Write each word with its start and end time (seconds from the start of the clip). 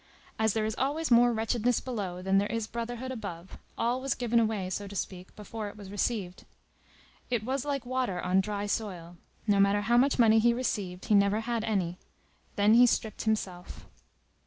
As 0.39 0.53
there 0.53 0.65
is 0.65 0.73
always 0.79 1.11
more 1.11 1.31
wretchedness 1.31 1.79
below 1.79 2.23
than 2.23 2.39
there 2.39 2.51
is 2.51 2.65
brotherhood 2.65 3.11
above, 3.11 3.59
all 3.77 4.01
was 4.01 4.15
given 4.15 4.39
away, 4.39 4.67
so 4.71 4.87
to 4.87 4.95
speak, 4.95 5.35
before 5.35 5.69
it 5.69 5.77
was 5.77 5.91
received. 5.91 6.43
It 7.29 7.43
was 7.43 7.65
like 7.65 7.85
water 7.85 8.19
on 8.19 8.41
dry 8.41 8.65
soil; 8.65 9.17
no 9.45 9.59
matter 9.59 9.81
how 9.81 9.97
much 9.97 10.17
money 10.17 10.39
he 10.39 10.55
received, 10.55 11.05
he 11.05 11.13
never 11.13 11.41
had 11.41 11.63
any. 11.63 11.99
Then 12.55 12.73
he 12.73 12.87
stripped 12.87 13.25
himself. 13.25 13.85